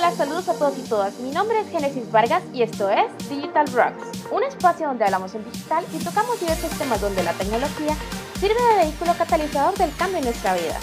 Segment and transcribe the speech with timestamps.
[0.00, 1.18] Hola, saludos a todos y todas.
[1.18, 5.44] Mi nombre es Genesis Vargas y esto es Digital Rocks, un espacio donde hablamos en
[5.44, 7.94] digital y tocamos diversos temas donde la tecnología
[8.40, 10.80] sirve de vehículo catalizador del cambio en nuestra vida.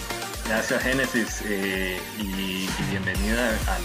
[0.48, 3.82] Gracias Genesis eh, y, bienvenida al,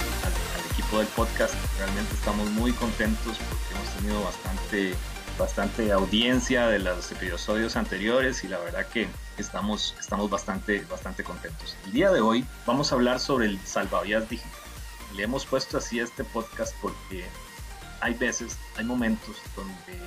[0.71, 1.55] equipo del podcast.
[1.79, 4.95] Realmente estamos muy contentos porque hemos tenido bastante,
[5.39, 9.09] bastante audiencia de los episodios anteriores y la verdad que
[9.39, 11.75] estamos, estamos bastante, bastante contentos.
[11.87, 14.72] El día de hoy vamos a hablar sobre el salvavidas digital
[15.15, 17.25] le hemos puesto así a este podcast porque
[18.01, 19.99] hay veces, hay momentos donde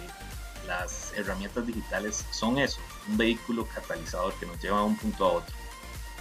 [0.67, 5.31] las herramientas digitales son eso, un vehículo catalizador que nos lleva de un punto a
[5.33, 5.55] otro,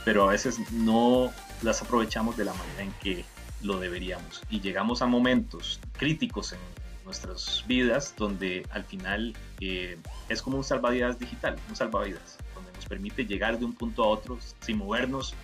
[0.04, 3.24] pero a veces no las aprovechamos de la manera en que
[3.62, 6.58] lo deberíamos y llegamos a momentos críticos en
[7.04, 9.98] nuestras vidas donde al final eh,
[10.28, 14.08] es como un salvavidas digital, un salvavidas, donde nos permite llegar de un punto a
[14.08, 15.34] otro sin movernos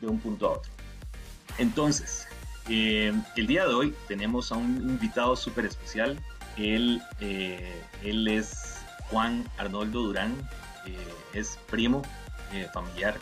[0.00, 0.70] de un punto a otro.
[1.58, 2.28] Entonces,
[2.68, 6.18] eh, el día de hoy tenemos a un invitado súper especial.
[6.56, 10.34] Él, eh, él es Juan Arnoldo Durán,
[10.86, 10.96] eh,
[11.32, 12.02] es primo
[12.72, 13.14] familiar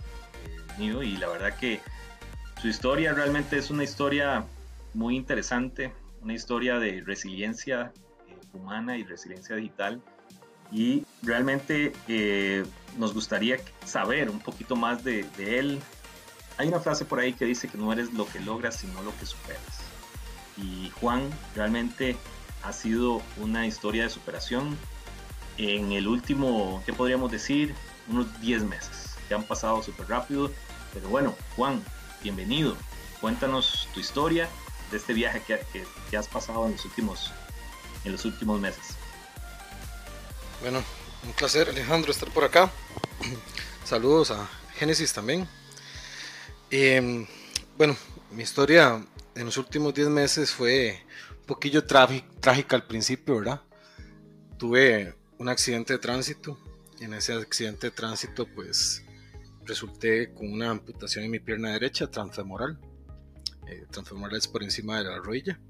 [0.78, 1.80] mío y la verdad que
[2.62, 4.44] su historia realmente es una historia
[4.94, 5.92] muy interesante,
[6.22, 7.92] una historia de resiliencia
[8.52, 10.00] humana y resiliencia digital
[10.70, 11.92] y realmente
[12.96, 15.80] nos gustaría saber un poquito más de, de él,
[16.58, 19.16] hay una frase por ahí que dice que no eres lo que logras, sino lo
[19.18, 19.60] que superas.
[20.56, 22.16] Y Juan realmente
[22.62, 24.76] ha sido una historia de superación
[25.58, 27.74] en el último, ¿qué podríamos decir?
[28.08, 29.16] Unos 10 meses.
[29.28, 30.50] Que han pasado súper rápido.
[30.94, 31.82] Pero bueno, Juan,
[32.22, 32.76] bienvenido.
[33.20, 34.48] Cuéntanos tu historia
[34.90, 35.60] de este viaje que,
[36.10, 37.32] que, has pasado en los últimos,
[38.04, 38.96] en los últimos meses.
[40.62, 40.82] Bueno,
[41.24, 42.70] un placer Alejandro estar por acá.
[43.84, 45.48] Saludos a Génesis también.
[46.70, 47.26] Em,
[47.78, 47.96] bueno,
[48.32, 51.00] mi historia en los últimos 10 meses fue
[51.40, 53.62] un poquillo trágica al principio, ¿verdad?
[54.58, 56.58] Tuve un accidente de tránsito.
[57.00, 59.04] En ese accidente de tránsito, pues
[59.64, 62.78] resulté con una amputación en mi pierna derecha, transfemoral.
[63.68, 65.60] Eh, transfemoral es por encima de la rodilla.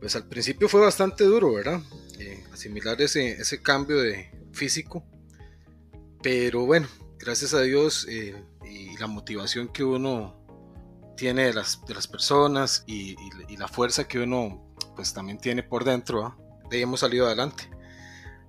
[0.00, 1.80] Pues al principio fue bastante duro, ¿verdad?
[2.18, 5.04] Eh, asimilar ese, ese cambio de físico.
[6.22, 6.88] Pero bueno,
[7.18, 8.34] gracias a Dios eh,
[8.66, 10.34] y la motivación que uno
[11.16, 13.16] tiene de las, de las personas y,
[13.56, 14.62] la fuerza que uno
[14.94, 16.36] pues también tiene por dentro,
[16.68, 17.70] de ahí hemos salido adelante.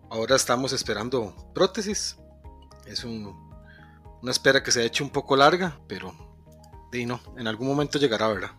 [0.10, 2.18] Ahora estamos esperando prótesis.
[2.86, 6.14] Es una espera que se ha hecho un poco larga, pero
[6.92, 8.52] de no, en algún momento llegará, ¿verdad?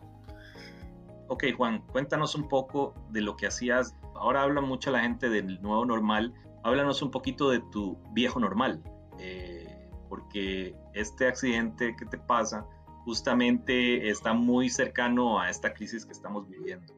[1.29, 3.95] Ok, Juan, cuéntanos un poco de lo que hacías.
[4.15, 6.35] Ahora habla mucho la gente del nuevo normal.
[6.63, 8.83] Háblanos un poquito de tu viejo normal.
[9.19, 9.48] Eh,
[10.09, 12.67] porque este accidente que te pasa
[13.05, 16.95] justamente está muy cercano a esta crisis que estamos viviendo.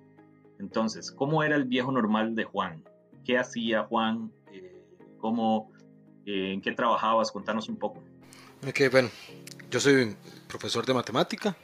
[0.58, 2.84] Entonces, ¿cómo era el viejo normal de Juan?
[3.24, 4.32] ¿Qué hacía Juan?
[4.52, 4.82] Eh,
[5.18, 5.70] ¿Cómo,
[6.26, 7.30] eh, ¿En qué trabajabas?
[7.30, 8.02] Contanos un poco.
[8.66, 9.08] Ok, bueno,
[9.70, 10.16] yo soy
[10.48, 11.56] profesor de matemática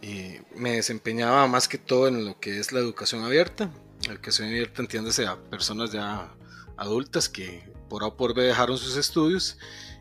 [0.00, 3.70] y me desempeñaba más que todo en lo que es la educación abierta.
[4.06, 6.32] La educación abierta entiéndase a personas ya
[6.76, 9.58] adultas que por A o por B dejaron sus estudios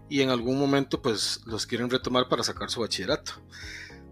[0.09, 3.34] y en algún momento pues los quieren retomar para sacar su bachillerato.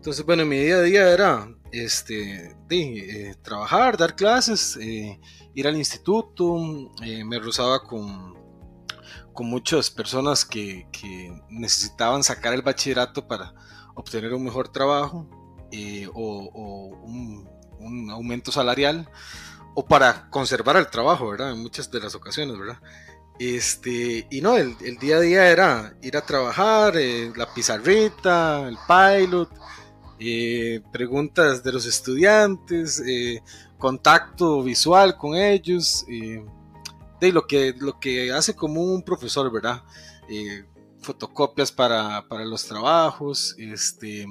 [0.05, 5.19] Entonces, bueno, mi día a día era este, eh, trabajar, dar clases, eh,
[5.55, 8.35] ir al instituto, eh, me rozaba con,
[9.33, 10.87] con muchas personas que,
[11.49, 13.55] necesitaban sacar el bachillerato para
[13.95, 15.27] obtener un mejor trabajo
[16.13, 19.09] o, un, aumento salarial
[19.73, 21.51] o para conservar el trabajo, ¿verdad?
[21.51, 22.79] En muchas de las ocasiones, ¿verdad?
[23.37, 28.77] Este, y no, el, día a día era ir a trabajar, eh, la pizarrita, el
[28.87, 29.49] pilot,
[30.19, 33.41] eh, preguntas de los estudiantes, eh,
[33.77, 39.83] contacto visual con ellos, de lo que, lo que hace como un profesor, ¿verdad?
[41.01, 44.25] fotocopias para, los trabajos, este,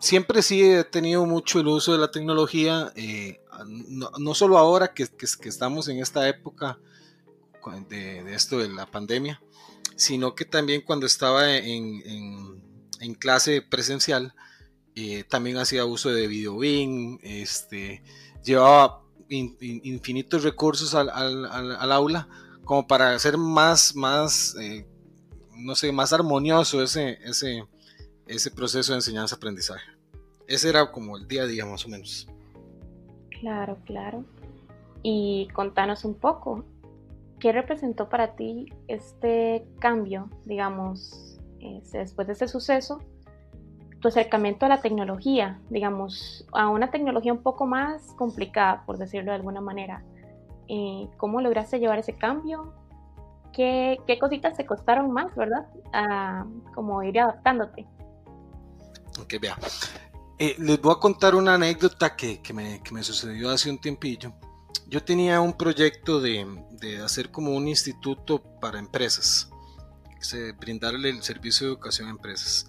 [0.00, 2.92] siempre sí he tenido mucho el uso de la tecnología,
[4.18, 6.78] no, solo ahora que, que estamos en esta época,
[7.88, 9.40] de, esto de la pandemia,
[9.96, 12.62] sino que también cuando estaba en,
[13.00, 14.34] en, clase presencial,
[14.94, 18.02] eh, también hacía uso de videobin, este,
[18.44, 22.28] llevaba infinitos recursos al, al, aula
[22.64, 24.86] como para hacer más, más eh,
[25.56, 27.64] no sé, más armonioso ese, ese,
[28.26, 29.86] ese proceso de enseñanza-aprendizaje.
[30.46, 32.28] Ese era como el día a día más o menos.
[33.40, 34.24] Claro, claro.
[35.02, 36.64] Y contanos un poco,
[37.44, 43.02] ¿qué representó para ti este cambio, digamos, este, después de este suceso?
[44.00, 49.30] tu acercamiento a la tecnología, digamos, a una tecnología un poco más complicada, por decirlo
[49.30, 50.04] de alguna manera.
[50.68, 52.74] Eh, ¿Cómo lograste llevar ese cambio?
[53.54, 55.66] ¿Qué, qué cositas te costaron más, verdad?
[55.94, 56.44] A,
[56.74, 57.86] como ir adaptándote.
[59.22, 59.56] Ok, vea.
[60.38, 63.78] Eh, les voy a contar una anécdota que, que, me, que, me, sucedió hace un
[63.78, 64.34] tiempillo.
[64.86, 66.46] Yo tenía un proyecto de,
[66.80, 69.50] de hacer como un instituto para empresas,
[70.58, 72.66] brindarle el servicio de educación a empresas.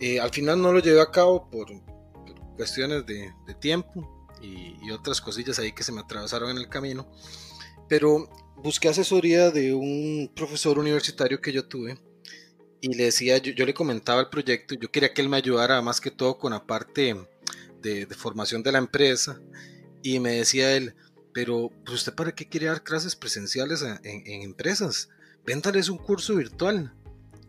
[0.00, 1.68] Eh, al final no lo llevé a cabo por,
[2.56, 7.08] cuestiones de, tiempo y, otras cosillas ahí que se me atravesaron en el camino,
[7.88, 11.98] pero busqué asesoría de un profesor universitario que yo tuve
[12.80, 16.00] y le decía, yo, le comentaba el proyecto, yo quería que él me ayudara más
[16.00, 17.16] que todo con la parte
[17.82, 19.40] de formación de la empresa
[20.02, 20.94] y me decía él,
[21.32, 25.08] pero pues usted para qué quiere dar clases presenciales en, en, en empresas,
[25.46, 26.94] véntales un curso virtual.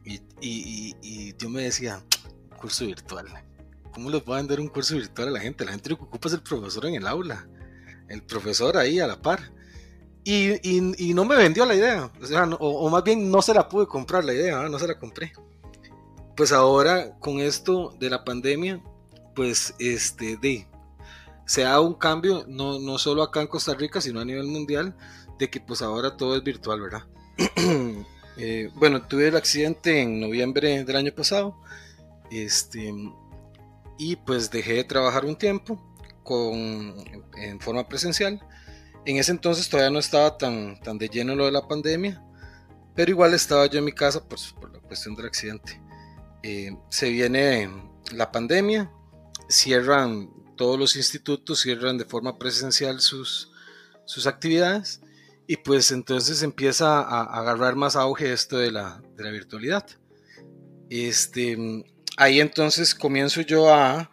[0.05, 2.03] Y, y, y, yo me decía,
[2.59, 3.27] curso virtual,
[3.93, 5.65] ¿cómo les voy a vender un curso virtual a la gente?
[5.65, 7.47] La gente lo que ocupa es el profesor en el aula,
[8.07, 9.53] el profesor ahí a la par.
[10.23, 13.41] Y, y, y, no me vendió la idea, o, sea, no, o, más bien no
[13.41, 14.69] se la pude comprar la idea, ¿no?
[14.69, 15.33] no se la compré.
[16.35, 18.81] Pues ahora con esto de la pandemia,
[19.35, 20.67] pues este, de,
[21.49, 24.95] se ha un cambio, no, no solo acá en Costa Rica, sino a nivel mundial,
[25.39, 27.03] de que pues ahora todo es virtual, ¿verdad?
[28.37, 31.55] eh, bueno, tuve el accidente en noviembre del año pasado,
[32.29, 32.93] este,
[33.97, 35.81] y pues dejé de trabajar un tiempo
[36.23, 36.95] con,
[37.37, 38.39] en forma presencial
[39.05, 42.23] en ese entonces todavía no estaba tan, tan de lleno lo de la pandemia,
[42.95, 45.81] pero igual estaba yo en mi casa por, por la cuestión del accidente.
[46.43, 47.69] Eh, se viene
[48.11, 48.91] la pandemia,
[49.49, 50.29] cierran
[50.59, 53.49] todos los institutos, cierran de forma presencial sus,
[54.03, 54.99] sus actividades
[55.47, 59.85] y pues entonces empieza a, agarrar más auge esto de la, de la virtualidad.
[60.89, 61.57] Este,
[62.17, 64.11] ahí entonces comienzo yo a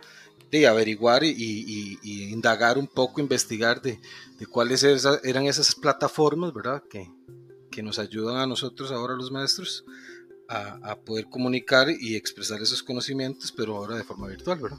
[0.52, 4.00] de averiguar y, indagar un poco, investigar de,
[4.38, 6.84] de cuáles esa, eran esas plataformas, ¿verdad?
[6.88, 7.10] Que,
[7.72, 9.84] que, nos ayudan a nosotros ahora los maestros
[10.48, 14.78] a, a, poder comunicar y expresar esos conocimientos, pero ahora de forma virtual, ¿verdad?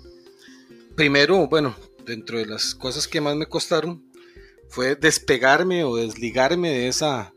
[0.98, 1.76] Primero, bueno,
[2.08, 4.04] dentro de las cosas que más me costaron
[4.68, 7.36] fue despegarme o desligarme de esa,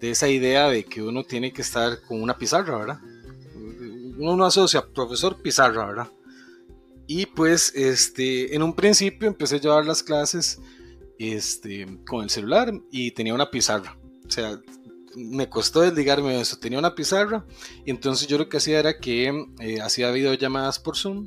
[0.00, 3.00] de esa idea de que uno tiene que estar con una pizarra, ¿verdad?
[4.16, 6.08] Uno no asocia profesor pizarra, ¿verdad?
[7.08, 10.60] Y pues este, en un principio empecé a llevar las clases
[11.18, 13.98] este, con el celular y tenía una pizarra.
[14.24, 14.60] O sea,
[15.16, 16.60] me costó desligarme de eso.
[16.60, 17.44] Tenía una pizarra
[17.84, 21.26] y entonces yo lo que hacía era que eh, hacía videollamadas por Zoom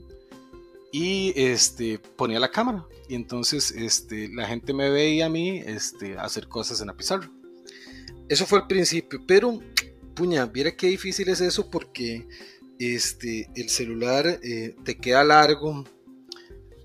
[0.91, 2.85] y este, ponía la cámara.
[3.09, 7.31] Y entonces este, la gente me veía a mí este, hacer cosas en la pizarra.
[8.29, 9.59] Eso fue el principio, pero
[10.15, 12.27] puña, viera qué difícil es eso porque
[12.79, 15.85] este, el celular eh, te queda largo,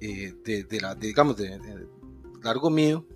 [0.00, 1.36] eh, de, la, digamos,
[2.42, 3.06] largo mío.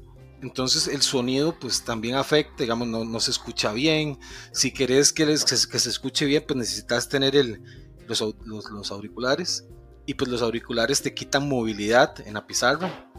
[0.42, 4.18] Entonces el sonido pues también afecta, digamos, no, no se escucha bien.
[4.52, 7.62] Si querés que, les, que, se escuche bien, pues necesitas tener el,
[8.06, 9.66] los, los, auriculares.
[10.06, 13.10] Y pues los auriculares te quitan movilidad en la pizarra.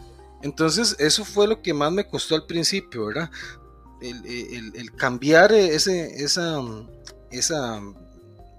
[0.42, 3.30] Entonces eso fue lo que más me costó al principio, ¿verdad?
[4.00, 6.60] El, el, el cambiar ese, esa,
[7.30, 7.80] esa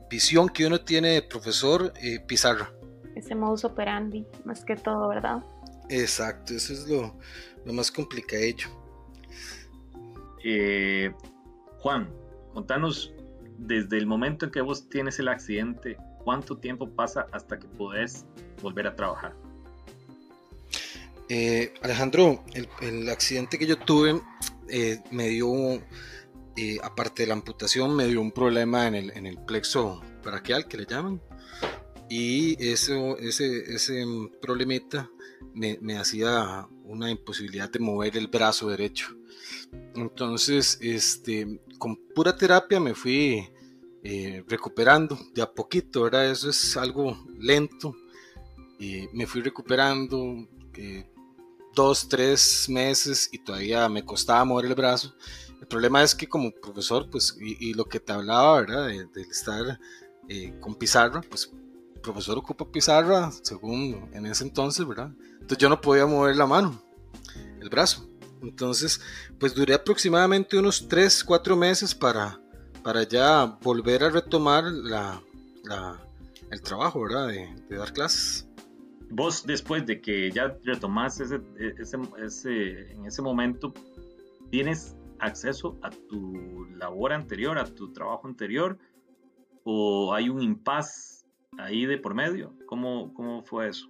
[0.10, 2.72] visión que uno tiene de profesor eh, pizarra.
[3.16, 5.44] Ese modus operandi, más que todo, ¿verdad?
[5.90, 7.18] Exacto, eso es lo,
[7.66, 8.70] lo más complicado hecho.
[10.44, 11.12] Eh,
[11.80, 12.10] Juan,
[12.54, 13.14] contanos
[13.58, 15.98] desde el momento en que vos tienes el accidente,
[16.30, 18.24] ¿cuánto tiempo pasa hasta que podés
[18.62, 19.36] volver a trabajar?
[21.28, 24.22] Eh, Alejandro, el, el, accidente que yo tuve
[24.68, 25.50] eh, me dio
[26.56, 30.68] eh, aparte de la amputación, me dio un problema en el, en el plexo braquial,
[30.68, 31.20] que le llaman.
[32.12, 34.06] Y eso, ese, ese
[34.40, 35.10] problemita
[35.56, 39.18] me, me, hacía una imposibilidad de mover el brazo derecho.
[39.96, 43.50] Entonces, este, con pura terapia me fui
[44.04, 46.30] eh, recuperando de a poquito, ¿verdad?
[46.30, 47.96] Eso es algo lento.
[48.80, 51.10] Y me fui recuperando eh,
[51.76, 55.14] dos, tres meses y todavía me costaba mover el brazo.
[55.60, 58.88] El problema es que como profesor, pues, y, y lo que te hablaba, ¿verdad?
[58.88, 59.80] De estar
[60.32, 61.52] eh, con pizarra, pues
[61.96, 65.12] el profesor ocupa pizarra, según en ese entonces, ¿verdad?
[65.34, 66.80] Entonces yo no podía mover la mano,
[67.60, 68.08] el brazo.
[68.44, 69.02] Entonces,
[69.40, 72.40] pues duré aproximadamente unos 3, 4 meses para,
[72.84, 75.22] para ya volver a retomar la,
[75.64, 76.00] la,
[76.52, 77.28] el trabajo, ¿verdad?
[77.28, 78.48] De, de, dar clases.
[79.10, 81.42] Vos, después de que ya retomaste ese,
[81.80, 83.74] ese, ese, en ese momento,
[84.52, 88.78] ¿tienes acceso a tu labor anterior, a tu trabajo anterior,
[89.64, 91.26] o hay un impasse
[91.58, 92.54] ahí de por medio?
[92.66, 93.88] ¿Cómo, cómo fue eso?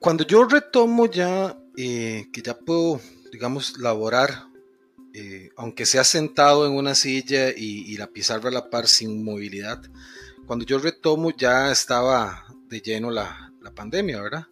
[0.00, 3.00] Cuando yo retomo ya, eh, que ya puedo,
[3.32, 4.30] digamos, laborar,
[5.20, 9.82] eh, aunque sea sentado en una silla y, la pizarra a la par sin movilidad,
[10.46, 14.46] cuando yo retomo ya estaba de lleno la, la pandemia, ¿verdad?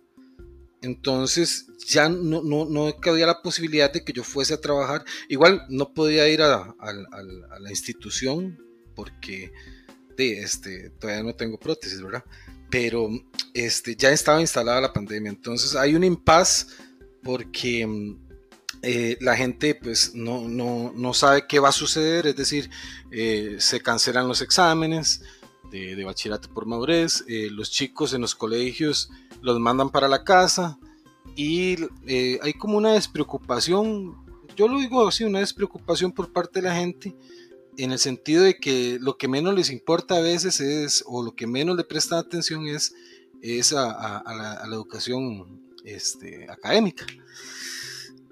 [0.82, 5.04] Entonces ya no, no, no, cabía la posibilidad de que yo fuese a trabajar.
[5.28, 6.74] Igual no podía ir a,
[7.60, 8.58] la institución
[8.96, 9.52] porque
[10.16, 12.24] de, este, todavía no tengo prótesis, ¿verdad?
[12.70, 13.08] Pero
[13.54, 15.30] este, ya estaba instalada la pandemia.
[15.30, 16.70] Entonces hay un impas
[17.22, 17.86] porque
[18.82, 22.26] eh, la gente pues no, no, no, sabe qué va a suceder.
[22.26, 22.70] Es decir,
[23.10, 25.22] eh, se cancelan los exámenes
[25.70, 27.24] de, bachillerato por madurez.
[27.28, 29.10] Eh, los chicos en los colegios
[29.42, 30.78] los mandan para la casa
[31.34, 31.76] y
[32.40, 34.16] hay como una despreocupación,
[34.56, 37.14] yo lo digo así, una despreocupación por parte de la gente
[37.76, 41.34] en el sentido de que lo que menos les importa a veces es, o lo
[41.34, 42.94] que menos le prestan atención es,
[43.42, 47.06] es a, la, educación este, académica.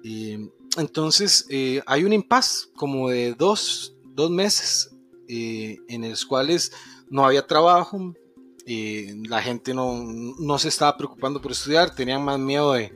[0.05, 3.95] Y, entonces eh, hay un impas como de dos,
[4.29, 4.95] meses
[5.27, 6.71] eh, en los cuales
[7.09, 8.13] no había trabajo,
[8.67, 12.91] la gente no, se estaba preocupando por estudiar, tenían más miedo de,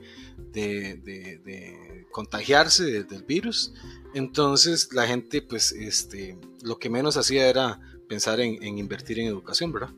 [0.52, 3.72] de, contagiarse del virus.
[4.14, 9.72] Entonces la gente, pues, este, lo que menos hacía era pensar en, invertir en educación,
[9.72, 9.90] ¿verdad?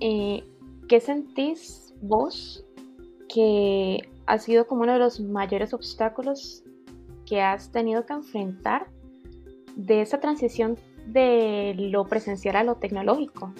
[0.00, 0.44] Eh,
[0.88, 2.64] ¿Qué sentís vos
[3.28, 6.62] que ha sido como uno de los mayores obstáculos
[7.26, 8.88] que has tenido que enfrentar
[9.76, 13.52] de esa transición de lo presencial a lo tecnológico?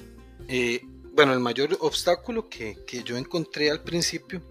[0.48, 0.80] Eh,
[1.14, 4.42] bueno, el mayor obstáculo que, yo encontré al principio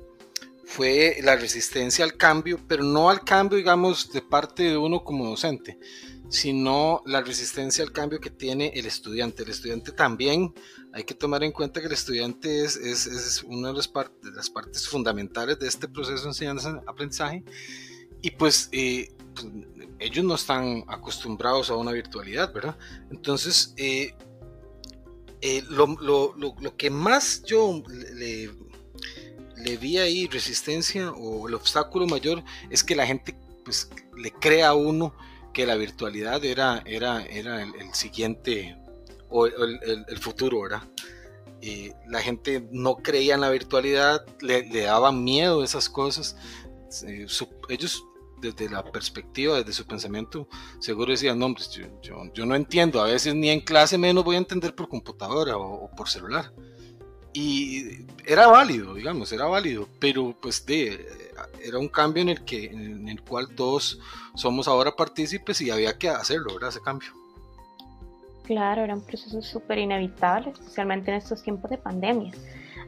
[0.63, 5.29] fue la resistencia al cambio, pero no al cambio, digamos, de parte de uno como
[5.29, 5.77] docente,
[6.34, 9.44] sino la resistencia al cambio que tiene el estudiante.
[9.44, 10.52] El estudiante también,
[10.92, 15.60] hay que tomar en cuenta que el estudiante es, es, una de las, partes, fundamentales
[15.60, 17.44] de este proceso de enseñanza-aprendizaje,
[18.24, 19.46] y pues, eh, pues,
[20.00, 22.80] ellos no están acostumbrados a una virtualidad, ¿verdad?
[23.12, 24.16] Entonces, eh,
[25.42, 26.36] eh, lo,
[26.75, 27.84] que más yo
[28.16, 28.50] le,
[29.58, 33.88] le, vi ahí resistencia o el obstáculo mayor es que la gente pues
[34.18, 35.13] le crea a uno
[35.53, 38.77] que la virtualidad era, era, era el, siguiente
[39.29, 40.83] o el, futuro, ¿verdad?
[42.07, 46.36] la gente no creía en la virtualidad, le, daban miedo esas cosas.
[47.07, 47.25] Eh,
[47.69, 48.03] ellos
[48.43, 50.48] desde la perspectiva, desde su pensamiento,
[50.79, 54.39] seguro decían, no, pues yo, no entiendo, a veces ni en clase menos voy a
[54.39, 56.53] entender por computadora o, por celular.
[57.34, 61.06] Y era válido, digamos, era válido, pero pues de,
[61.63, 64.00] era un cambio en el, que, en el cual todos
[64.36, 66.70] somos ahora partícipes y había que hacerlo, ¿verdad?
[66.70, 67.10] Ese cambio.
[68.44, 72.34] Claro, era un proceso súper inevitable, especialmente en estos tiempos de pandemia.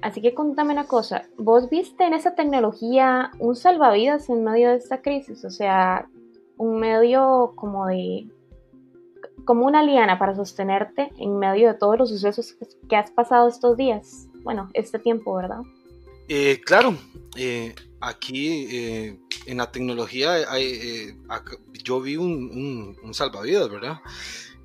[0.01, 4.75] Así que contame una cosa, ¿vos viste en esa tecnología un salvavidas en medio de
[4.75, 5.45] esta crisis?
[5.45, 6.07] O sea,
[6.57, 8.27] un medio como de
[9.45, 12.55] como una liana para sostenerte en medio de todos los sucesos
[12.89, 15.59] que has pasado estos días, bueno, este tiempo, ¿verdad?
[16.29, 16.97] Eh, claro,
[17.35, 20.47] eh, aquí eh, en la tecnología
[21.83, 23.99] yo vi un, un salvavidas, ¿verdad?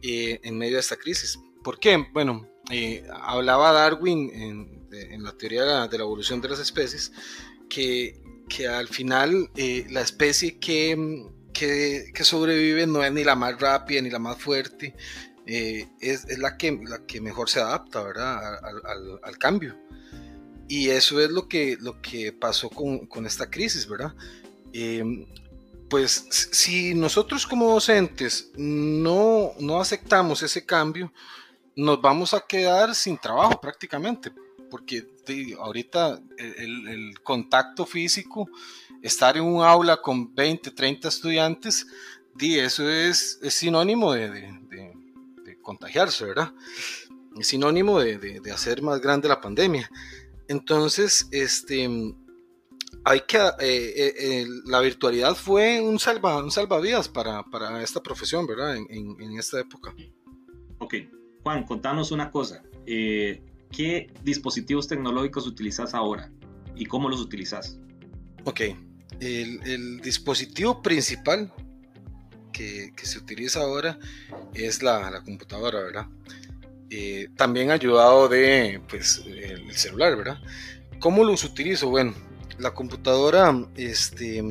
[0.03, 1.39] en medio de esta crisis.
[1.65, 2.07] ¿Por qué?
[2.13, 2.47] Bueno,
[3.23, 7.13] hablaba Darwin en, en la teoría de la, evolución de las especies,
[7.69, 13.37] que, que al final eh, la especie que, que, que, sobrevive no es ni la
[13.37, 14.95] más rápida ni la más fuerte,
[15.53, 18.61] eh, es, es, la, que, la que mejor se adapta ¿verdad?
[19.25, 19.77] Al, cambio.
[20.69, 24.15] Y eso es lo que, lo que pasó con, con esta crisis, ¿verdad?
[24.73, 25.27] Em,
[25.89, 31.13] pues si nosotros como docentes no, no aceptamos ese cambio,
[31.75, 34.31] nos vamos a quedar sin trabajo prácticamente,
[34.71, 35.05] porque
[35.59, 38.49] ahorita el, contacto físico,
[39.03, 41.89] estar en un aula con 20, 30 estudiantes,
[42.39, 44.60] eso es, sinónimo de,
[45.71, 46.53] contagiarse, ¿verdad?
[47.39, 49.89] Es sinónimo de, hacer más grande la pandemia.
[50.49, 51.89] Entonces, este,
[53.05, 57.45] hay que, eh, eh, la virtualidad fue un, salva, un salvavidas para,
[57.85, 58.77] esta profesión, ¿verdad?
[58.77, 59.95] En, esta época.
[60.79, 60.95] Ok,
[61.45, 62.65] Juan, contanos una cosa.
[62.85, 66.33] Eh, ¿qué dispositivos tecnológicos utilizas ahora
[66.75, 67.79] y cómo los utilizas?
[68.45, 68.61] Ok,
[69.21, 71.53] el, dispositivo principal
[72.53, 73.99] que, se utiliza ahora
[74.55, 76.07] es la, computadora, ¿verdad?
[76.91, 80.39] Eh, también ayudado de pues, el celular, ¿verdad?
[80.99, 81.89] ¿Cómo los utilizo?
[81.89, 82.15] Bueno,
[82.59, 84.43] la computadora, este,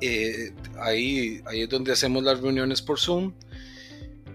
[0.00, 3.32] eh, ahí, ahí es donde hacemos las reuniones por Zoom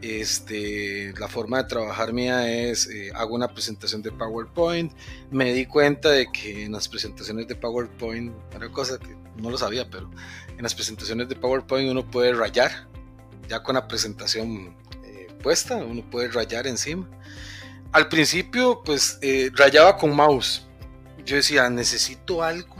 [0.02, 4.94] Este, la forma de trabajar mía es, eh, hago una presentación de PowerPoint,
[5.30, 9.58] me di cuenta de que en las presentaciones de PowerPoint, una cosa que no lo
[9.58, 10.10] sabía, pero
[10.58, 12.88] en las presentaciones de PowerPoint uno puede rayar,
[13.48, 17.08] ya con la presentación eh, puesta, uno puede rayar encima.
[17.92, 20.68] Al principio, pues eh, rayaba con mouse.
[21.26, 22.76] Yo decía, necesito algo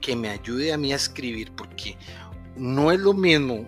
[0.00, 1.96] que me ayude a mí a escribir, porque
[2.56, 3.66] no es lo mismo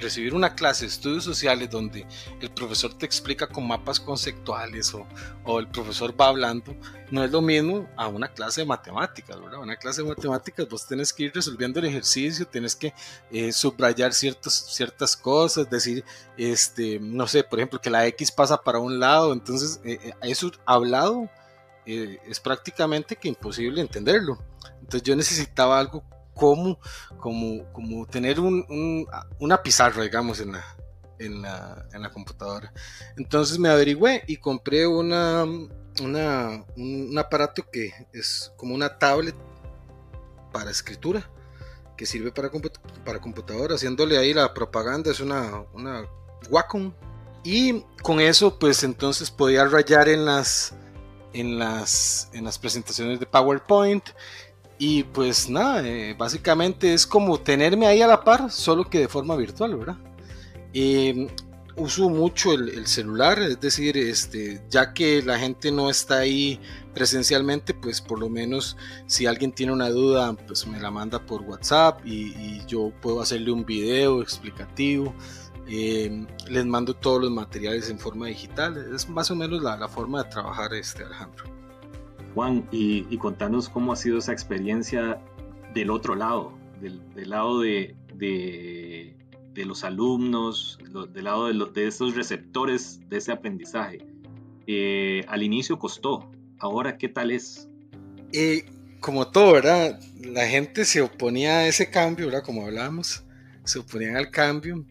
[0.00, 2.06] recibir una clase de estudios sociales donde
[2.40, 6.74] el profesor te explica con mapas conceptuales o, el profesor va hablando,
[7.10, 9.60] no es lo mismo a una clase de matemáticas, ¿verdad?
[9.60, 12.94] Una clase de matemáticas vos tenés que ir resolviendo el ejercicio, tienes que
[13.30, 16.04] eh, subrayar ciertas, ciertas cosas, decir,
[16.36, 20.12] este, no sé, por ejemplo, que la X pasa para un lado, entonces eh, eh,
[20.22, 21.28] eso hablado
[21.86, 24.38] es prácticamente que imposible entenderlo.
[24.80, 26.04] Entonces yo necesitaba algo
[26.40, 26.78] como,
[27.18, 29.06] como, como tener un,
[29.38, 30.64] una pizarra, digamos, en la,
[31.18, 32.72] en la, en la, computadora.
[33.18, 35.44] Entonces me averigüé y compré una,
[36.02, 39.36] una, un aparato que es como una tablet
[40.50, 41.30] para escritura,
[41.94, 42.50] que sirve para,
[43.04, 46.06] para computadora, haciéndole ahí la propaganda, es una, una
[46.48, 46.94] Wacom.
[47.44, 50.74] Y con eso, pues entonces podía rayar en las,
[51.34, 54.04] en las, en las presentaciones de PowerPoint
[54.82, 59.08] y pues nada, eh, básicamente es como tenerme ahí a la par, solo que de
[59.08, 59.98] forma virtual, ¿verdad?
[60.72, 61.28] Eh,
[61.76, 66.58] uso mucho el, celular, es decir, este, ya que la gente no está ahí
[66.94, 71.42] presencialmente, pues por lo menos si alguien tiene una duda, pues me la manda por
[71.42, 75.14] WhatsApp y, yo puedo hacerle un video explicativo.
[75.68, 78.94] Eh, les mando todos los materiales en forma digital.
[78.94, 81.59] Es más o menos la, la forma de trabajar, este Alejandro.
[82.34, 85.20] Juan, y, contanos cómo ha sido esa experiencia
[85.74, 87.94] del otro lado, del, lado de,
[89.56, 90.78] los alumnos,
[91.12, 93.98] del lado de, estos receptores de ese aprendizaje.
[94.66, 97.68] Eh, al inicio costó, ahora qué tal es?
[98.32, 98.64] Eh,
[99.00, 99.98] como todo, ¿verdad?
[100.20, 102.44] La gente se oponía a ese cambio, ¿verdad?
[102.44, 103.24] Como hablábamos,
[103.64, 104.84] se oponían al cambio.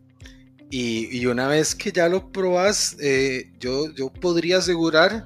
[0.71, 5.25] Y, una vez que ya lo probas, eh, yo, yo podría asegurar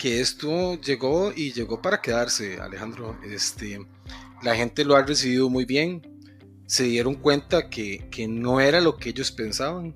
[0.00, 3.18] que esto llegó y llegó para quedarse, Alejandro.
[3.22, 3.86] Este,
[4.42, 6.00] la gente lo ha recibido muy bien.
[6.64, 9.94] Se dieron cuenta que, no era lo que ellos pensaban.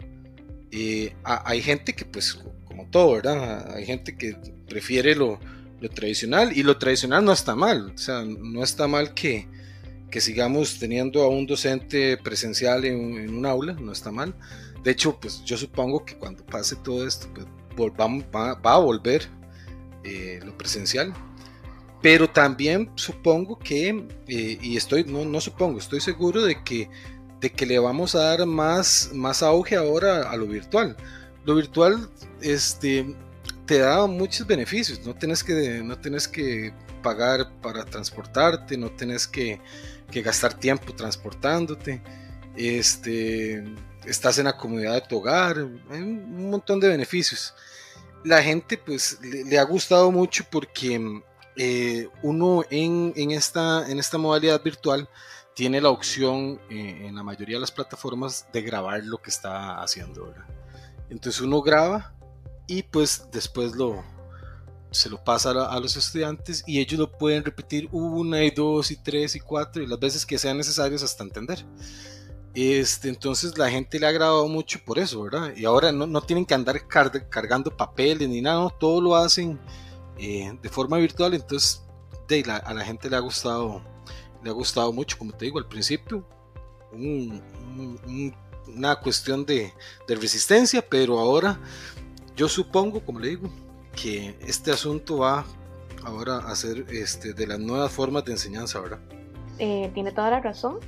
[0.71, 3.75] Eh, hay gente que, pues, como todo, ¿verdad?
[3.75, 4.37] Hay gente que
[4.69, 5.41] prefiere lo,
[5.95, 7.93] tradicional y lo tradicional no está mal.
[7.95, 9.49] O sea, no está mal que,
[10.21, 14.35] sigamos teniendo a un docente presencial en, un aula, no está mal.
[14.83, 17.27] De hecho, pues yo supongo que cuando pase todo esto,
[17.75, 19.31] pues va a volver
[20.05, 21.13] eh, lo presencial.
[22.03, 23.89] Pero también supongo que,
[24.29, 26.91] eh, y estoy, no, no, supongo, estoy seguro de que,
[27.41, 30.97] de que le vamos a dar más, más auge ahora a lo virtual.
[31.47, 32.11] Lo virtual
[32.43, 33.17] este,
[33.65, 39.27] te da muchos beneficios, no tienes que, no tienes que pagar para transportarte, no tienes
[39.27, 39.59] que,
[40.11, 42.03] que gastar tiempo transportándote,
[42.55, 43.65] este,
[44.05, 47.55] estás en la comunidad de tu hogar, un montón de beneficios
[48.25, 51.23] la gente pues le, ha gustado mucho porque
[51.57, 53.85] eh, uno en, esta,
[54.19, 55.09] modalidad virtual
[55.55, 59.81] tiene la opción eh, en la mayoría de las plataformas de grabar lo que está
[59.81, 60.35] haciendo.
[61.11, 62.13] Entonces uno graba
[62.67, 64.03] y pues después lo,
[64.91, 68.97] se lo pasa a, los estudiantes y ellos lo pueden repetir una y dos y
[68.97, 71.65] tres y cuatro y las veces que sean necesarios hasta entender.
[72.55, 75.53] Este, entonces la gente le ha agradado mucho por eso, ¿verdad?
[75.57, 79.59] Y ahora no, tienen que andar cargando papeles ni nada, todo lo hacen
[80.19, 81.83] eh, de forma virtual, entonces
[82.63, 83.83] a la gente le ha gustado,
[84.43, 86.25] le ha gustado mucho, como te digo al principio,
[86.93, 89.73] una cuestión de,
[90.07, 91.59] resistencia, pero ahora
[92.37, 93.51] yo supongo, como le digo,
[94.01, 95.45] que este asunto va
[96.05, 99.01] ahora a ser este, de las nuevas formas de enseñanza, ¿verdad?
[99.59, 100.79] Eh, tiene toda la razón.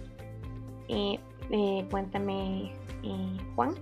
[0.89, 1.19] Eh,
[1.51, 3.75] eh, cuéntame, eh, Juan,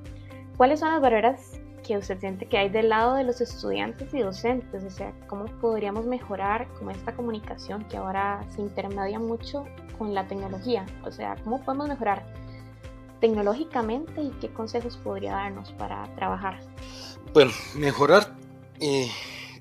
[0.57, 4.21] ¿cuáles son las barreras que usted siente que hay del lado de los estudiantes y
[4.21, 4.85] docentes?
[4.85, 9.65] O sea, ¿cómo podríamos mejorar como esta comunicación que ahora se intermedia mucho
[9.99, 10.85] con la tecnología?
[11.05, 12.27] O sea, ¿cómo podemos mejorar
[13.21, 16.61] tecnológicamente y qué consejos podría darnos para trabajar?
[17.33, 18.37] Bueno, mejorar
[18.81, 19.11] eh,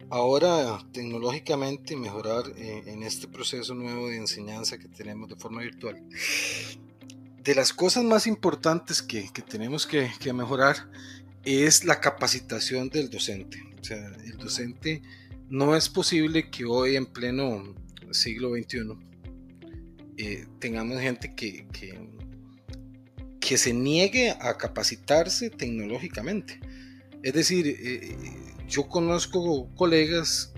[0.09, 6.03] ahora tecnológicamente, mejorar en este proceso nuevo de enseñanza que tenemos de forma virtual
[7.43, 10.89] de las cosas más importantes que, tenemos que, mejorar
[11.43, 13.61] es la capacitación del docente.
[13.81, 15.01] O sea, el docente
[15.49, 17.75] no es posible que hoy en pleno
[18.11, 18.97] siglo XXI
[20.17, 26.59] eh, tengamos gente que, que, se niegue a capacitarse tecnológicamente.
[27.21, 28.17] Es decir, eh,
[28.67, 30.53] yo conozco colegas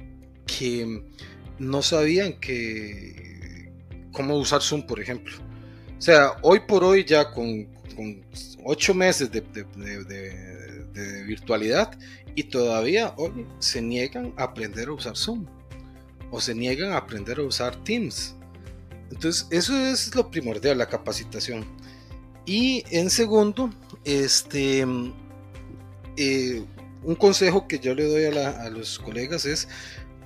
[0.45, 1.03] que
[1.59, 3.69] no sabían que
[4.13, 5.35] cómo usar Zoom, por ejemplo.
[5.97, 7.67] O sea, hoy por hoy ya con,
[8.63, 11.97] ocho meses de, de, virtualidad
[12.35, 15.45] y todavía hoy se niegan a aprender a usar Zoom
[16.31, 18.35] o se niegan a aprender a usar Teams.
[19.11, 21.65] Entonces, eso es lo primordial, la capacitación.
[22.45, 23.69] Y en segundo,
[24.03, 24.85] este,
[26.17, 26.65] eh,
[27.03, 29.67] un consejo que yo le doy a, los colegas es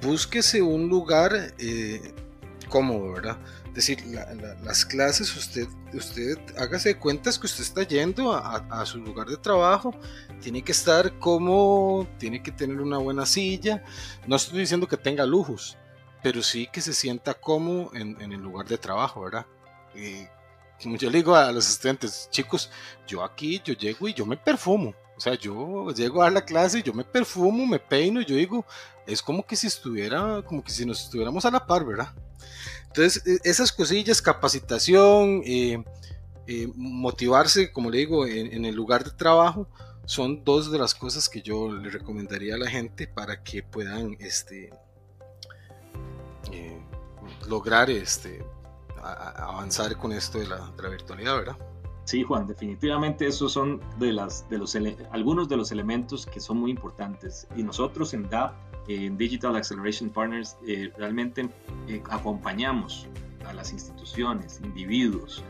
[0.01, 2.13] búsquese un lugar eh,
[2.69, 3.38] cómodo, ¿verdad?
[3.73, 4.03] Decir,
[4.63, 9.93] las clases, usted, usted hágase cuentas que usted está yendo a, su lugar de trabajo,
[10.41, 13.84] tiene que estar cómodo, tiene que tener una buena silla.
[14.27, 15.77] No estoy diciendo que tenga lujos,
[16.23, 19.45] pero sí que se sienta cómodo en, el lugar de trabajo, ¿verdad?
[19.95, 20.25] Y
[20.82, 22.71] como yo le digo a los estudiantes, chicos,
[23.08, 24.93] yo aquí, yo llego y yo me perfumo.
[25.15, 28.65] O sea, yo llego a la clase yo me perfumo, me peino, yo digo,
[29.05, 32.13] es como que si estuviera, como que si nos estuviéramos a la par, ¿verdad?
[32.89, 35.84] Entonces, e, esas cosillas, capacitación, eh,
[36.47, 39.67] eh, motivarse, como le digo, en, el lugar de trabajo,
[40.06, 44.17] son dos de las cosas que yo le recomendaría a la gente para que puedan
[44.19, 44.71] este,
[46.52, 46.82] eh,
[47.47, 48.43] lograr este,
[49.04, 51.58] avanzar con esto de la, de la virtualidad, ¿verdad?
[52.10, 54.75] Sí, Juan, definitivamente esos son de las, de los
[55.12, 57.47] algunos de los elementos que son muy importantes.
[57.56, 58.56] Y nosotros en DAP,
[58.89, 61.47] en Digital Acceleration Partners, eh, realmente
[61.88, 63.08] eh, acompañamos
[63.45, 65.43] a las instituciones, individuos,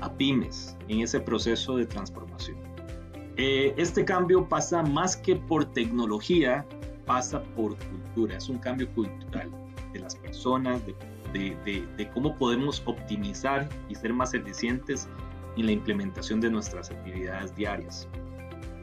[0.00, 2.56] a pymes en ese proceso de transformación.
[3.36, 6.66] Eh, este cambio pasa más que por tecnología,
[7.06, 9.50] pasa por cultura, es un cambio cultural
[9.92, 10.94] de las personas, de,
[11.64, 15.08] de, de cómo podemos optimizar y ser más eficientes
[15.56, 18.08] en la implementación de nuestras actividades diarias.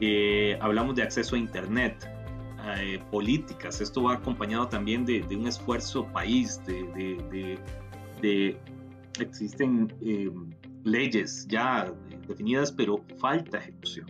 [0.00, 2.08] Eh, hablamos de acceso a Internet,
[2.78, 7.58] eh, políticas, esto va acompañado también de, un esfuerzo país, de,
[8.20, 8.60] de
[9.18, 10.30] existen eh,
[10.84, 11.92] leyes ya
[12.26, 14.06] definidas, pero falta ejecución.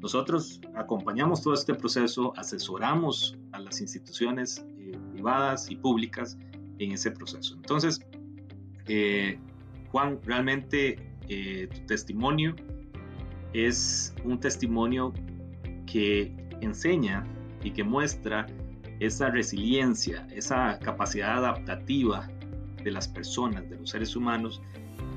[0.00, 4.64] Nosotros acompañamos todo este proceso, asesoramos a las instituciones
[5.12, 6.38] privadas y públicas
[6.78, 7.54] en ese proceso.
[7.56, 8.00] Entonces,
[9.90, 12.54] Juan, realmente eh, tu testimonio
[13.52, 15.12] es un testimonio
[15.86, 17.24] que enseña
[17.62, 18.46] y que muestra
[19.00, 22.28] esa resiliencia, esa capacidad adaptativa
[22.82, 24.62] de las personas, de los seres humanos,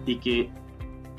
[0.06, 0.50] y que,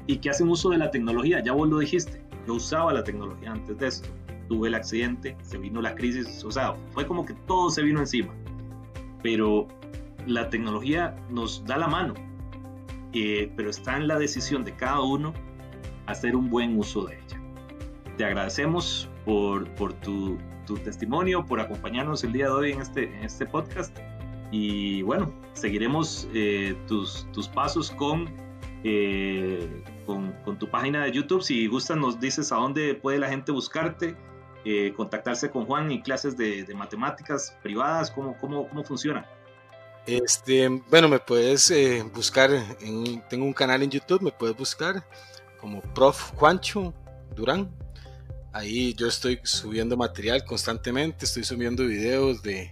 [0.07, 1.43] y que hacen uso de la tecnología.
[1.43, 4.09] Ya vos lo dijiste, yo usaba la tecnología antes de esto.
[4.49, 8.01] Tuve el accidente, se vino la crisis, o sea, fue como que todo se vino
[8.01, 8.35] encima.
[9.23, 9.69] Pero
[10.27, 12.15] la tecnología nos da la mano,
[13.13, 15.33] pero está en la decisión de cada uno
[16.07, 17.41] hacer un buen uso de ella.
[18.19, 23.05] Te agradecemos por, por tu, tu, testimonio, por acompañarnos el día de hoy en este,
[23.05, 23.97] en este podcast
[24.51, 28.29] y bueno, seguiremos eh, tus, tus pasos con,
[28.85, 31.43] eh, con, con, tu página de YouTube.
[31.43, 34.17] Si gustas, nos dices a dónde puede la gente buscarte,
[34.65, 39.27] eh, contactarse con Juan y clases de, de matemáticas privadas, ¿cómo, cómo, cómo funciona?
[40.07, 41.73] Este, bueno, me puedes
[42.15, 42.51] buscar,
[42.81, 45.03] en, tengo un canal en YouTube, me puedes buscar
[45.61, 46.33] como Prof.
[46.37, 46.95] Juancho
[47.35, 47.84] Durán.
[48.55, 52.71] Ahí yo estoy subiendo material constantemente, estoy subiendo videos de,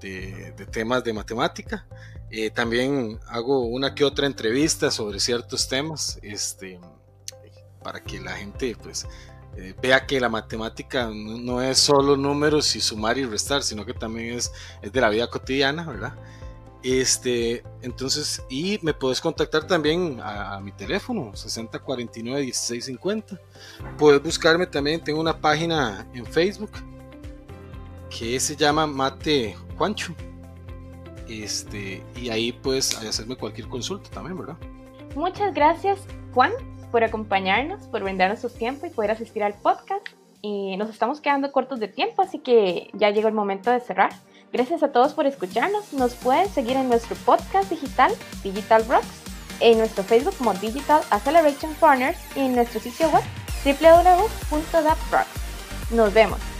[0.00, 1.84] de, temas de matemática.
[2.30, 6.78] Eh, también hago una que otra entrevista sobre ciertos temas, este,
[7.82, 9.04] para que la gente pues
[9.56, 13.94] eh, vea que la matemática no, es solo números y sumar y restar, sino que
[13.94, 16.14] también es, es de la vida cotidiana, ¿verdad?
[16.82, 23.38] Este, entonces, y me puedes contactar también a, mi teléfono, 6049-1650.
[23.96, 26.72] Puedes buscarme también, tengo una página en Facebook
[28.10, 30.14] que se llama Mate Juancho.
[31.28, 34.56] Este, y ahí puedes hacerme cualquier consulta también, ¿verdad?
[35.14, 36.00] Muchas gracias,
[36.34, 36.50] Juan,
[36.90, 40.04] por acompañarnos, por brindarnos su tiempo y poder asistir al podcast.
[40.40, 44.10] Y nos estamos quedando cortos de tiempo, así que ya llegó el momento de cerrar.
[44.52, 45.92] Gracias a todos por escucharnos.
[45.94, 48.12] Nos pueden seguir en nuestro podcast digital,
[48.42, 49.06] Digital Rocks,
[49.60, 53.22] en nuestro Facebook como Digital Acceleration Partners y en nuestro sitio web
[53.64, 55.30] www.daprocks.
[55.90, 56.51] Nos vemos.